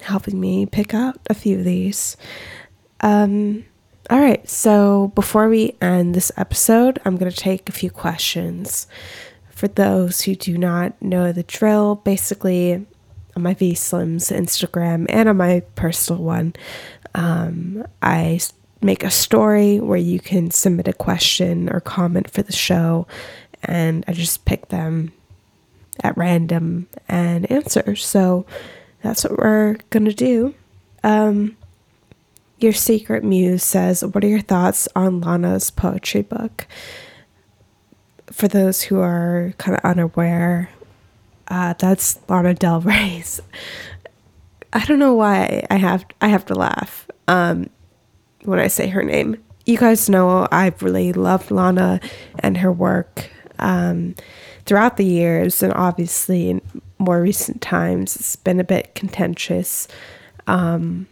helping 0.00 0.40
me 0.40 0.66
pick 0.66 0.94
out 0.94 1.20
a 1.28 1.34
few 1.34 1.60
of 1.60 1.64
these. 1.64 2.16
Um, 3.02 3.66
all 4.10 4.18
right, 4.18 4.48
so 4.48 5.12
before 5.14 5.48
we 5.48 5.76
end 5.80 6.16
this 6.16 6.32
episode, 6.36 6.98
I'm 7.04 7.16
going 7.16 7.30
to 7.30 7.36
take 7.36 7.68
a 7.68 7.72
few 7.72 7.92
questions. 7.92 8.88
For 9.50 9.68
those 9.68 10.22
who 10.22 10.34
do 10.34 10.58
not 10.58 11.00
know 11.00 11.30
the 11.30 11.44
drill, 11.44 11.94
basically 11.94 12.84
on 13.36 13.42
my 13.44 13.54
V 13.54 13.74
Slims 13.74 14.36
Instagram 14.36 15.06
and 15.08 15.28
on 15.28 15.36
my 15.36 15.60
personal 15.76 16.20
one, 16.20 16.54
um, 17.14 17.86
I 18.02 18.40
make 18.80 19.04
a 19.04 19.10
story 19.10 19.78
where 19.78 19.98
you 19.98 20.20
can 20.20 20.50
submit 20.50 20.88
a 20.88 20.92
question 20.92 21.68
or 21.68 21.80
comment 21.80 22.30
for 22.30 22.42
the 22.42 22.52
show, 22.52 23.06
and 23.62 24.04
I 24.08 24.12
just 24.12 24.44
pick 24.44 24.68
them 24.68 25.12
at 26.02 26.16
random 26.16 26.88
and 27.08 27.50
answer. 27.50 27.94
So 27.96 28.46
that's 29.02 29.24
what 29.24 29.38
we're 29.38 29.76
gonna 29.90 30.12
do. 30.12 30.54
Um, 31.02 31.56
your 32.58 32.72
secret 32.72 33.24
muse 33.24 33.62
says, 33.62 34.04
"What 34.04 34.24
are 34.24 34.28
your 34.28 34.40
thoughts 34.40 34.88
on 34.94 35.20
Lana's 35.20 35.70
poetry 35.70 36.22
book?" 36.22 36.66
For 38.30 38.48
those 38.48 38.82
who 38.82 39.00
are 39.00 39.54
kind 39.58 39.76
of 39.76 39.84
unaware, 39.84 40.70
uh, 41.48 41.74
that's 41.78 42.18
Lana 42.28 42.54
Del 42.54 42.80
Rey's. 42.80 43.40
I 44.72 44.84
don't 44.84 44.98
know 45.00 45.14
why 45.14 45.66
I 45.70 45.76
have 45.76 46.04
I 46.20 46.28
have 46.28 46.46
to 46.46 46.54
laugh 46.54 47.08
um, 47.26 47.68
when 48.44 48.58
I 48.58 48.68
say 48.68 48.88
her 48.88 49.02
name. 49.02 49.42
You 49.66 49.78
guys 49.78 50.08
know 50.08 50.48
I've 50.50 50.82
really 50.82 51.12
loved 51.12 51.50
Lana 51.50 52.00
and 52.38 52.56
her 52.58 52.72
work 52.72 53.30
um, 53.58 54.14
throughout 54.66 54.96
the 54.96 55.04
years, 55.04 55.62
and 55.62 55.72
obviously 55.74 56.50
in 56.50 56.62
more 56.98 57.20
recent 57.20 57.60
times, 57.60 58.16
it's 58.16 58.36
been 58.36 58.60
a 58.60 58.64
bit 58.64 58.94
contentious. 58.94 59.86
Um, 60.46 61.06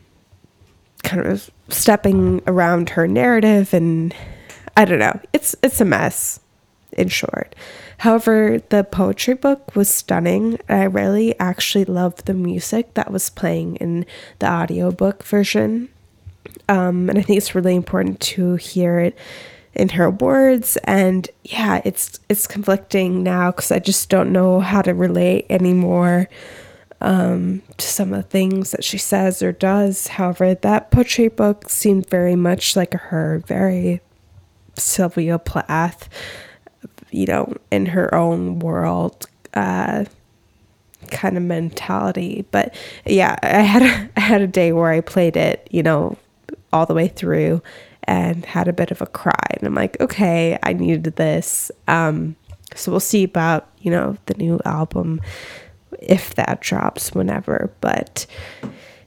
kind 1.05 1.25
of 1.27 1.51
stepping 1.69 2.43
around 2.47 2.91
her 2.91 3.07
narrative, 3.07 3.73
and 3.73 4.15
I 4.77 4.85
don't 4.85 4.99
know. 4.99 5.21
It's 5.33 5.55
it's 5.63 5.81
a 5.81 5.85
mess, 5.85 6.41
in 6.93 7.09
short. 7.09 7.55
However, 7.99 8.61
the 8.69 8.85
poetry 8.85 9.35
book 9.35 9.75
was 9.75 9.89
stunning. 9.89 10.59
I 10.69 10.85
really 10.85 11.39
actually 11.39 11.85
loved 11.85 12.27
the 12.27 12.35
music 12.35 12.95
that 12.95 13.11
was 13.11 13.31
playing 13.31 13.77
in 13.77 14.07
the 14.39 14.51
audiobook 14.51 15.23
version. 15.23 15.89
Um, 16.69 17.09
and 17.09 17.19
I 17.19 17.23
think 17.23 17.39
it's 17.39 17.55
really 17.55 17.75
important 17.75 18.21
to 18.21 18.57
hear 18.57 18.99
it 18.99 19.17
in 19.75 19.91
her 19.91 20.11
words. 20.11 20.77
And 20.85 21.29
yeah, 21.45 21.81
it's 21.85 22.21
it's 22.29 22.47
conflicting 22.47 23.23
now 23.23 23.53
because 23.53 23.71
I 23.71 23.79
just 23.79 24.11
don't 24.11 24.33
know 24.33 24.61
how 24.61 24.83
to 24.83 24.93
relate 24.93 25.47
anymore 25.49 26.29
um, 27.01 27.63
to 27.77 27.87
some 27.87 28.13
of 28.13 28.23
the 28.23 28.29
things 28.29 28.73
that 28.73 28.85
she 28.85 28.99
says 28.99 29.43
or 29.43 29.53
does. 29.53 30.09
However, 30.09 30.55
that 30.55 30.91
poetry 30.91 31.29
book 31.29 31.69
seemed 31.69 32.09
very 32.09 32.37
much 32.37 32.77
like 32.77 32.93
her, 32.93 33.43
very 33.47 34.01
Sylvia 34.77 35.39
Plath, 35.39 36.09
you 37.11 37.27
know, 37.27 37.55
in 37.71 37.87
her 37.87 38.15
own 38.15 38.59
world. 38.59 39.27
Uh, 39.55 40.05
kind 41.11 41.39
of 41.39 41.43
mentality 41.43 42.45
but 42.51 42.75
yeah 43.07 43.35
i 43.43 43.63
had 43.63 43.81
a, 43.83 44.11
I 44.19 44.21
had 44.21 44.43
a 44.43 44.47
day 44.47 44.73
where 44.73 44.91
i 44.91 45.01
played 45.01 45.39
it 45.39 45.67
you 45.71 45.83
know 45.83 46.19
all 46.73 46.87
the 46.87 46.95
way 46.95 47.09
through 47.09 47.63
and 48.05 48.45
had 48.45 48.69
a 48.69 48.73
bit 48.73 48.91
of 48.91 49.03
a 49.03 49.07
cry. 49.07 49.49
And 49.55 49.67
i'm 49.67 49.75
like 49.75 50.01
okay 50.01 50.59
i 50.63 50.73
needed 50.73 51.17
this. 51.17 51.71
Um 51.87 52.37
so 52.75 52.91
we'll 52.91 53.01
see 53.01 53.25
about 53.25 53.69
you 53.79 53.91
know 53.91 54.17
the 54.27 54.35
new 54.35 54.61
album 54.65 55.21
if 56.01 56.35
that 56.35 56.61
drops 56.61 57.13
whenever. 57.13 57.73
But 57.81 58.27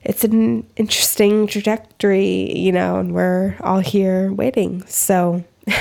it's 0.02 0.24
an 0.24 0.66
interesting 0.76 1.46
trajectory 1.46 2.58
you 2.58 2.72
know 2.72 2.98
and 2.98 3.14
we're 3.14 3.56
all 3.60 3.80
here 3.80 4.32
waiting. 4.32 4.84
So 4.86 5.44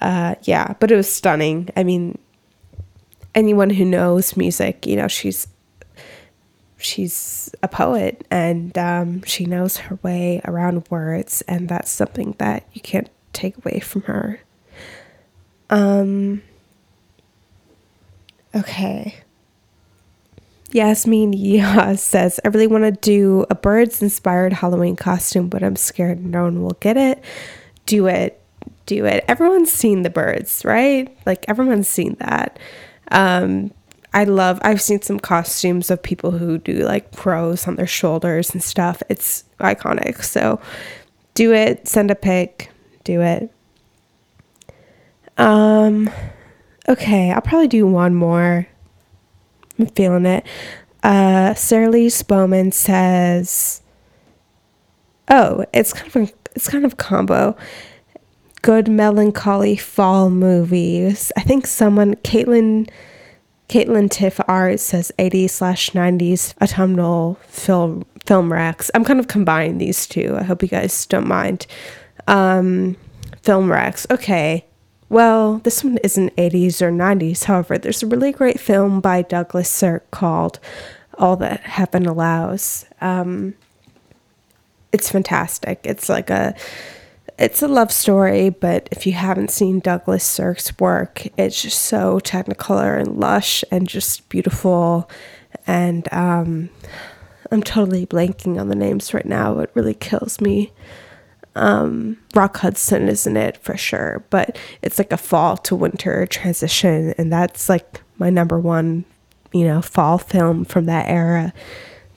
uh 0.00 0.34
yeah 0.42 0.74
but 0.80 0.90
it 0.90 0.96
was 0.96 1.10
stunning. 1.12 1.68
I 1.76 1.84
mean 1.84 2.18
anyone 3.34 3.70
who 3.70 3.84
knows 3.84 4.36
music, 4.36 4.86
you 4.86 4.96
know, 4.96 5.08
she's 5.08 5.46
she's 6.80 7.50
a 7.62 7.68
poet 7.68 8.26
and 8.30 8.76
um, 8.76 9.22
she 9.22 9.44
knows 9.44 9.76
her 9.78 9.98
way 10.02 10.40
around 10.44 10.86
words, 10.90 11.42
and 11.42 11.68
that's 11.68 11.90
something 11.90 12.34
that 12.38 12.66
you 12.72 12.80
can't 12.80 13.08
take 13.32 13.56
away 13.58 13.80
from 13.80 14.02
her. 14.02 14.40
Um. 15.68 16.42
Okay. 18.54 19.16
Yasmin 20.72 21.32
Yah 21.32 21.94
says, 21.96 22.38
I 22.44 22.48
really 22.48 22.66
want 22.66 22.84
to 22.84 22.92
do 22.92 23.44
a 23.50 23.54
birds 23.54 24.02
inspired 24.02 24.52
Halloween 24.52 24.96
costume, 24.96 25.48
but 25.48 25.62
I'm 25.62 25.76
scared 25.76 26.24
no 26.24 26.44
one 26.44 26.62
will 26.62 26.76
get 26.80 26.96
it. 26.96 27.22
Do 27.86 28.06
it. 28.06 28.40
Do 28.86 29.04
it. 29.04 29.24
Everyone's 29.26 29.72
seen 29.72 30.02
the 30.02 30.10
birds, 30.10 30.64
right? 30.64 31.16
Like 31.26 31.44
everyone's 31.48 31.88
seen 31.88 32.16
that. 32.20 32.58
Um, 33.10 33.72
I 34.12 34.24
love, 34.24 34.58
I've 34.62 34.82
seen 34.82 35.02
some 35.02 35.20
costumes 35.20 35.90
of 35.90 36.02
people 36.02 36.32
who 36.32 36.58
do 36.58 36.84
like 36.84 37.12
pros 37.12 37.68
on 37.68 37.76
their 37.76 37.86
shoulders 37.86 38.50
and 38.50 38.62
stuff. 38.62 39.02
It's 39.08 39.44
iconic. 39.60 40.22
So 40.24 40.60
do 41.34 41.52
it. 41.52 41.86
Send 41.86 42.10
a 42.10 42.16
pic. 42.16 42.70
Do 43.04 43.20
it. 43.20 43.50
Um, 45.38 46.10
okay. 46.88 47.30
I'll 47.30 47.40
probably 47.40 47.68
do 47.68 47.86
one 47.86 48.14
more. 48.14 48.66
I'm 49.78 49.86
feeling 49.86 50.26
it. 50.26 50.44
Uh, 51.02 51.54
Sarah 51.54 51.88
Lee 51.88 52.10
Bowman 52.28 52.72
says, 52.72 53.80
"Oh, 55.30 55.64
it's 55.72 55.94
kind 55.94 56.08
of 56.08 56.16
a, 56.16 56.32
it's 56.54 56.68
kind 56.68 56.84
of 56.84 56.98
combo. 56.98 57.56
Good 58.60 58.88
melancholy 58.88 59.76
fall 59.76 60.28
movies. 60.28 61.32
I 61.38 61.40
think 61.40 61.66
someone, 61.66 62.16
Caitlin, 62.16 62.90
Caitlin 63.70 64.10
Tiff 64.10 64.40
Art 64.48 64.80
says 64.80 65.12
80s 65.16 65.50
slash 65.50 65.90
90s 65.90 66.54
autumnal 66.60 67.38
film 67.46 68.04
film 68.26 68.52
racks. 68.52 68.90
I'm 68.94 69.04
kind 69.04 69.20
of 69.20 69.28
combining 69.28 69.78
these 69.78 70.08
two. 70.08 70.36
I 70.36 70.42
hope 70.42 70.60
you 70.60 70.68
guys 70.68 71.06
don't 71.06 71.28
mind. 71.28 71.68
Um, 72.26 72.96
film 73.42 73.70
racks. 73.70 74.08
Okay. 74.10 74.66
Well, 75.08 75.58
this 75.58 75.84
one 75.84 75.98
isn't 75.98 76.34
80s 76.34 76.82
or 76.82 76.90
90s. 76.90 77.44
However, 77.44 77.78
there's 77.78 78.02
a 78.02 78.08
really 78.08 78.32
great 78.32 78.58
film 78.58 79.00
by 79.00 79.22
Douglas 79.22 79.70
Sirk 79.70 80.10
called 80.10 80.58
All 81.14 81.36
That 81.36 81.60
Heaven 81.60 82.06
Allows. 82.06 82.86
Um, 83.00 83.54
it's 84.92 85.10
fantastic. 85.12 85.80
It's 85.84 86.08
like 86.08 86.28
a 86.28 86.56
it's 87.40 87.62
a 87.62 87.68
love 87.68 87.90
story, 87.90 88.50
but 88.50 88.86
if 88.92 89.06
you 89.06 89.14
haven't 89.14 89.50
seen 89.50 89.80
Douglas 89.80 90.24
Sirk's 90.24 90.78
work, 90.78 91.26
it's 91.38 91.62
just 91.62 91.82
so 91.82 92.20
technicolor 92.20 93.00
and 93.00 93.18
lush 93.18 93.64
and 93.70 93.88
just 93.88 94.28
beautiful. 94.28 95.10
And 95.66 96.06
um, 96.12 96.68
I'm 97.50 97.62
totally 97.62 98.04
blanking 98.04 98.60
on 98.60 98.68
the 98.68 98.74
names 98.74 99.14
right 99.14 99.24
now. 99.24 99.58
It 99.60 99.70
really 99.72 99.94
kills 99.94 100.38
me. 100.38 100.70
Um, 101.56 102.18
Rock 102.34 102.58
Hudson 102.58 103.08
isn't 103.08 103.36
it 103.36 103.56
for 103.56 103.74
sure, 103.76 104.22
but 104.28 104.58
it's 104.82 104.98
like 104.98 105.10
a 105.10 105.16
fall 105.16 105.56
to 105.56 105.74
winter 105.74 106.26
transition, 106.26 107.14
and 107.16 107.32
that's 107.32 107.68
like 107.68 108.02
my 108.18 108.28
number 108.30 108.60
one, 108.60 109.04
you 109.52 109.64
know, 109.64 109.80
fall 109.80 110.18
film 110.18 110.64
from 110.66 110.84
that 110.86 111.08
era. 111.08 111.52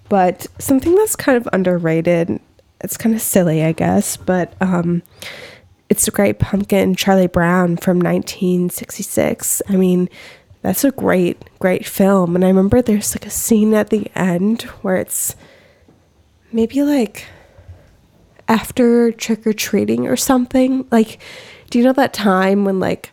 But 0.10 0.48
something 0.60 0.94
that's 0.96 1.16
kind 1.16 1.38
of 1.38 1.48
underrated 1.54 2.40
it's 2.84 2.98
kind 2.98 3.16
of 3.16 3.22
silly, 3.22 3.64
I 3.64 3.72
guess, 3.72 4.18
but 4.18 4.54
um, 4.62 5.02
it's 5.90 6.08
a 6.08 6.12
great 6.12 6.40
pumpkin, 6.40 6.96
Charlie 6.96 7.28
Brown 7.28 7.78
from 7.78 7.98
1966. 8.00 9.62
I 9.70 9.76
mean, 9.76 10.10
that's 10.62 10.84
a 10.84 10.92
great, 10.92 11.42
great 11.60 11.86
film. 11.86 12.36
And 12.36 12.44
I 12.44 12.50
remember 12.50 12.82
there's 12.82 13.16
like 13.16 13.26
a 13.26 13.32
scene 13.32 13.74
at 13.74 13.90
the 13.90 14.12
end 14.16 14.64
where 14.82 14.98
it's 14.98 15.36
maybe 16.52 16.84
like 16.84 17.26
after 18.48 19.12
trick 19.12 19.48
or 19.48 19.54
treating 19.54 20.08
or 20.08 20.18
something. 20.18 20.86
Like, 20.92 21.20
do 21.70 21.80
you 21.80 21.86
know 21.86 21.94
that 21.94 22.14
time 22.14 22.66
when, 22.66 22.80
like, 22.80 23.12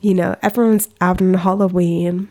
you 0.00 0.14
know, 0.14 0.36
everyone's 0.42 0.88
out 1.00 1.20
on 1.20 1.34
Halloween 1.34 2.30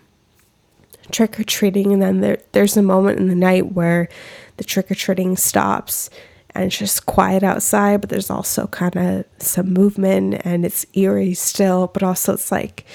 trick 1.12 1.40
or 1.40 1.44
treating, 1.44 1.94
and 1.94 2.02
then 2.02 2.22
there, 2.22 2.40
there's 2.52 2.78
a 2.78 2.82
moment 2.82 3.20
in 3.20 3.28
the 3.28 3.36
night 3.36 3.74
where 3.74 4.10
the 4.58 4.64
trick 4.64 4.92
or 4.92 4.96
treating 4.96 5.38
stops 5.38 6.10
and 6.58 6.66
it's 6.66 6.78
just 6.78 7.06
quiet 7.06 7.44
outside, 7.44 8.02
but 8.02 8.10
there's 8.10 8.30
also 8.30 8.68
kind 8.68 8.96
of 8.96 9.26
some 9.40 9.72
movement 9.72 10.42
and 10.44 10.66
it's 10.66 10.86
eerie 10.94 11.34
still, 11.34 11.88
but 11.88 12.04
also 12.04 12.34
it's 12.34 12.52
like 12.52 12.86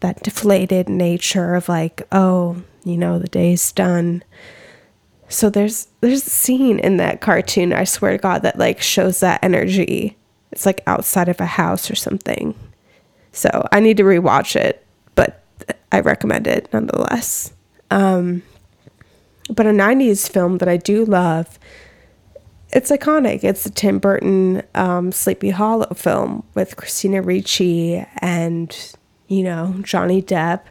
that 0.00 0.22
deflated 0.22 0.88
nature 0.88 1.54
of 1.54 1.68
like, 1.68 2.06
oh, 2.12 2.62
you 2.84 2.96
know, 2.96 3.18
the 3.18 3.28
day's 3.28 3.72
done. 3.72 4.24
so 5.28 5.50
there's 5.50 5.88
there's 6.00 6.26
a 6.26 6.30
scene 6.30 6.78
in 6.78 6.96
that 6.98 7.20
cartoon, 7.20 7.72
I 7.72 7.84
swear 7.84 8.12
to 8.12 8.18
God, 8.18 8.42
that 8.42 8.58
like 8.58 8.80
shows 8.80 9.20
that 9.20 9.42
energy. 9.42 10.16
It's 10.52 10.66
like 10.66 10.82
outside 10.86 11.28
of 11.28 11.40
a 11.40 11.46
house 11.46 11.90
or 11.90 11.94
something. 11.94 12.54
So 13.32 13.66
I 13.72 13.80
need 13.80 13.96
to 13.96 14.04
rewatch 14.04 14.56
it, 14.56 14.86
but 15.14 15.42
I 15.90 16.00
recommend 16.00 16.46
it 16.46 16.68
nonetheless. 16.72 17.52
Um, 17.90 18.42
but 19.50 19.66
a 19.66 19.70
90s 19.70 20.30
film 20.30 20.58
that 20.58 20.68
I 20.68 20.76
do 20.76 21.04
love, 21.04 21.58
it's 22.74 22.90
iconic. 22.90 23.44
It's 23.44 23.62
the 23.62 23.70
Tim 23.70 24.00
Burton 24.00 24.62
um, 24.74 25.12
Sleepy 25.12 25.50
Hollow 25.50 25.94
film 25.94 26.42
with 26.54 26.76
Christina 26.76 27.22
Ricci 27.22 28.04
and, 28.18 28.96
you 29.28 29.44
know, 29.44 29.76
Johnny 29.82 30.20
Depp. 30.20 30.62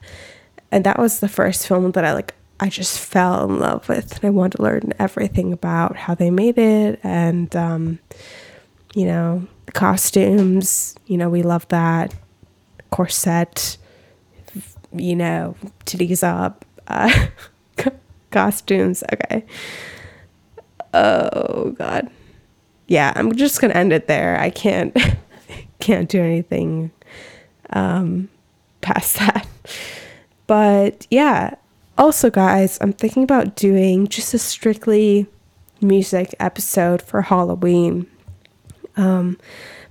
And 0.70 0.84
that 0.84 1.00
was 1.00 1.22
the 1.22 1.30
first 1.30 1.66
film 1.66 1.92
that 1.94 2.04
I 2.04 2.13
like, 2.13 2.36
I 2.60 2.68
just 2.68 3.00
fell 3.00 3.46
in 3.46 3.60
love 3.60 3.88
with. 3.88 4.18
And 4.18 4.26
I 4.26 4.30
wanted 4.32 4.58
to 4.58 4.63
learn 4.63 4.94
everything 5.00 5.54
about 5.54 5.96
how 5.96 6.13
they 6.13 6.30
made 6.30 6.58
it 6.58 7.00
and, 7.04 7.56
um, 7.56 8.00
you 8.94 9.06
know, 9.06 9.48
the 9.66 9.72
costumes. 9.72 10.96
You 11.08 11.18
know, 11.18 11.30
we 11.30 11.42
love 11.42 11.66
that 11.70 12.13
corset, 12.92 13.78
you 14.94 15.16
know, 15.16 15.56
titties 15.86 16.22
up, 16.22 16.66
uh, 16.88 17.28
costumes. 18.32 19.06
Okay. 19.13 19.46
Oh 20.94 21.72
God. 21.78 22.10
Yeah, 22.88 23.14
I'm 23.16 23.36
just 23.36 23.62
gonna 23.62 23.74
end 23.74 23.94
it 23.94 24.08
there. 24.08 24.40
I 24.40 24.50
can't 24.50 24.96
can't 25.80 26.10
do 26.10 26.22
anything 26.22 26.92
um 27.72 28.30
past 28.82 29.18
that. 29.20 29.48
But 30.48 31.08
yeah. 31.10 31.56
Also 31.98 32.30
guys, 32.30 32.78
I'm 32.82 32.94
thinking 32.94 33.24
about 33.24 33.56
doing 33.56 34.08
just 34.08 34.34
a 34.34 34.40
strictly 34.40 35.28
music 35.82 36.34
episode 36.40 37.02
for 37.02 37.22
Halloween. 37.22 38.08
Um 38.98 39.38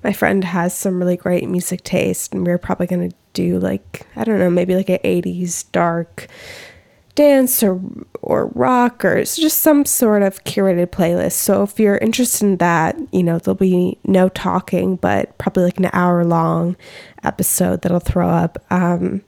my 0.03 0.13
friend 0.13 0.45
has 0.45 0.75
some 0.75 0.99
really 0.99 1.17
great 1.17 1.49
music 1.49 1.85
taste 1.85 2.33
and 2.35 2.47
we're 2.47 2.59
probably 2.59 2.87
to 2.87 3.17
do 3.33 3.59
like 3.59 4.07
i 4.17 4.25
don't 4.25 4.39
know 4.39 4.51
maybe 4.51 4.75
like 4.75 4.89
an 4.89 4.99
80s 4.99 5.65
dark 5.73 6.27
dance 7.15 7.63
or 7.63 7.81
or 8.23 8.47
rock 8.55 9.05
or 9.05 9.15
it's 9.15 9.37
just 9.37 9.61
some 9.61 9.85
sort 9.85 10.23
of 10.23 10.43
curated 10.45 10.87
playlist. 10.87 11.33
So 11.33 11.63
if 11.63 11.79
you're 11.79 11.99
interested 11.99 12.45
in 12.45 12.57
that 12.59 12.97
you 13.13 13.23
know 13.23 13.39
there'll 13.39 13.57
be 13.57 13.99
no 14.05 14.29
talking 14.31 14.97
but 14.97 15.37
probably 15.39 15.65
like 15.65 15.79
an 15.79 15.91
hour 15.93 16.25
long 16.25 16.77
episode 17.23 17.83
that'll 17.83 18.01
throw 18.01 18.29
up. 18.29 18.65
Um 18.71 19.23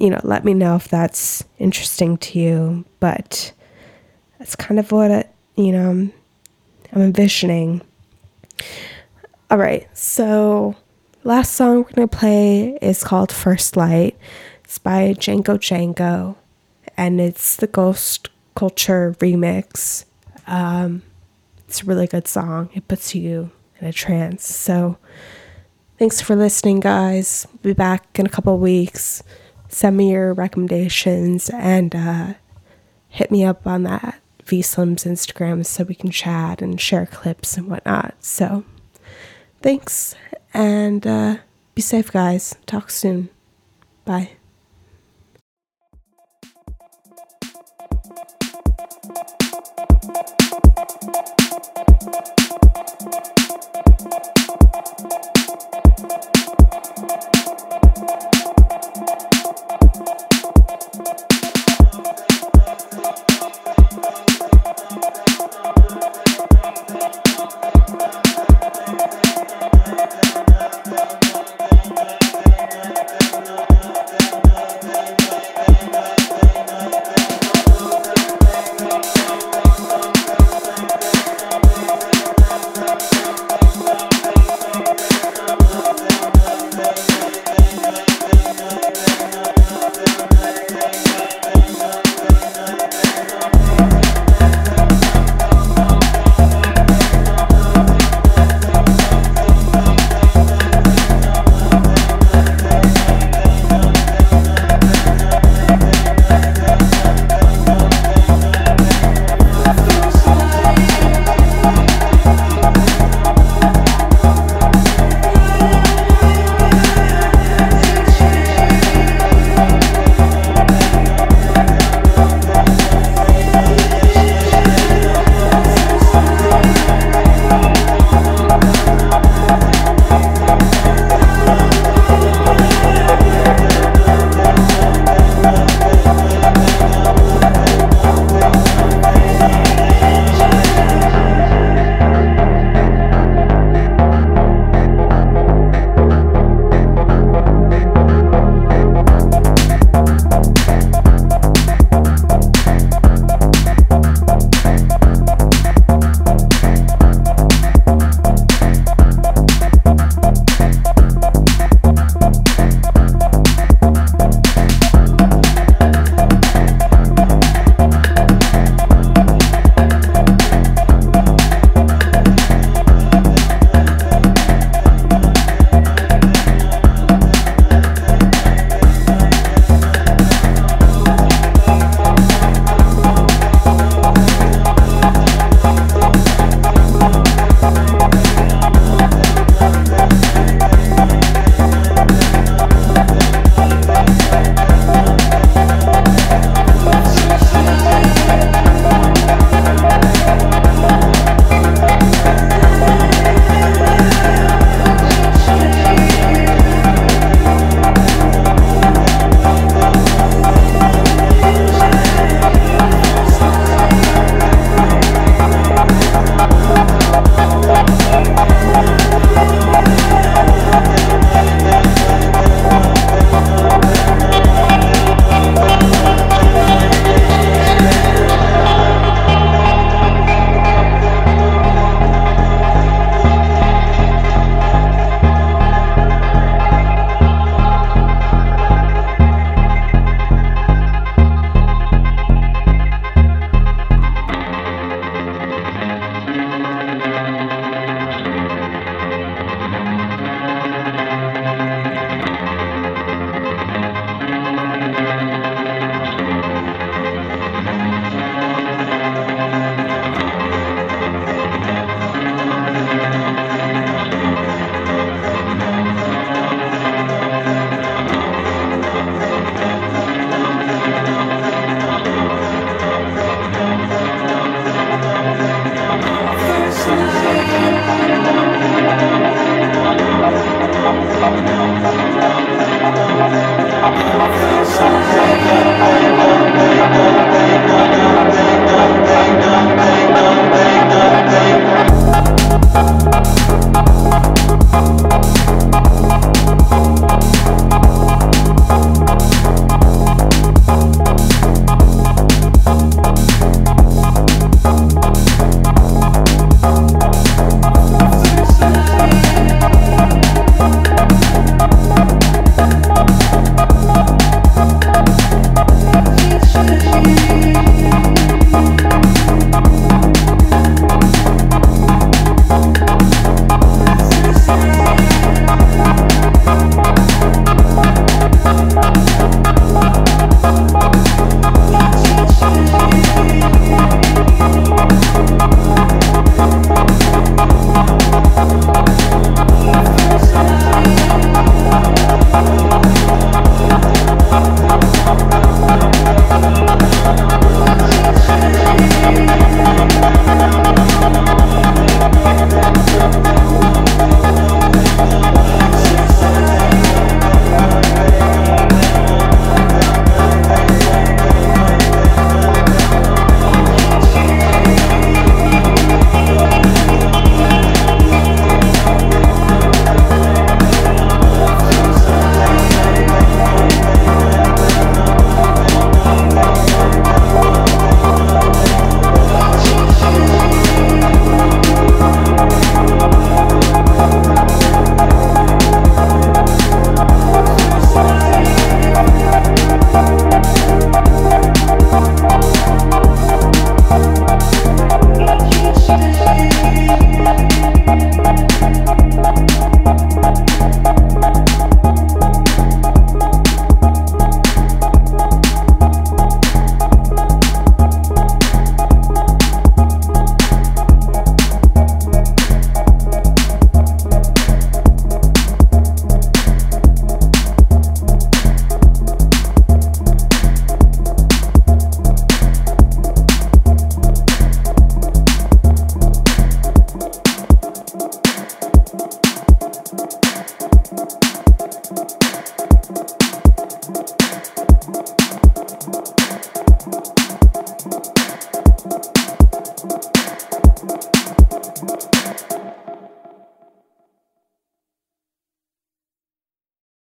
you 0.00 0.10
know 0.10 0.20
let 0.24 0.44
me 0.44 0.54
know 0.54 0.76
if 0.76 0.88
that's 0.88 1.44
interesting 1.58 2.18
to 2.18 2.38
you 2.38 2.84
but 3.00 3.52
that's 4.38 4.56
kind 4.56 4.78
of 4.78 4.92
what 4.92 5.10
it, 5.10 5.30
you 5.56 5.72
know 5.72 5.88
i'm 6.92 7.02
envisioning. 7.02 7.82
All 9.50 9.58
right, 9.58 9.86
so 9.96 10.74
last 11.22 11.52
song 11.52 11.76
we're 11.76 11.90
gonna 11.90 12.08
play 12.08 12.78
is 12.82 13.04
called 13.04 13.30
First 13.30 13.76
Light. 13.76 14.16
It's 14.64 14.78
by 14.78 15.14
Django 15.14 15.56
Django, 15.56 16.36
and 16.96 17.20
it's 17.20 17.56
the 17.56 17.66
Ghost 17.66 18.28
Culture 18.54 19.14
remix. 19.18 20.04
Um, 20.46 21.02
it's 21.68 21.82
a 21.82 21.86
really 21.86 22.06
good 22.06 22.28
song. 22.28 22.70
It 22.74 22.88
puts 22.88 23.14
you 23.14 23.50
in 23.80 23.86
a 23.86 23.92
trance. 23.92 24.46
So, 24.46 24.96
thanks 25.98 26.20
for 26.20 26.36
listening, 26.36 26.80
guys. 26.80 27.46
Be 27.62 27.72
back 27.72 28.18
in 28.18 28.26
a 28.26 28.30
couple 28.30 28.58
weeks. 28.58 29.22
Send 29.68 29.96
me 29.96 30.12
your 30.12 30.32
recommendations 30.32 31.50
and 31.50 31.94
uh, 31.94 32.34
hit 33.08 33.30
me 33.30 33.44
up 33.44 33.66
on 33.66 33.82
that 33.82 34.20
VSlim's 34.44 35.04
Instagram 35.04 35.66
so 35.66 35.84
we 35.84 35.94
can 35.94 36.10
chat 36.10 36.62
and 36.62 36.80
share 36.80 37.06
clips 37.06 37.56
and 37.56 37.68
whatnot. 37.68 38.14
So. 38.20 38.64
Thanks, 39.62 40.14
and 40.54 41.06
uh, 41.06 41.38
be 41.74 41.82
safe, 41.82 42.12
guys. 42.12 42.54
Talk 42.66 42.90
soon. 42.90 43.30
Bye. 44.04 44.35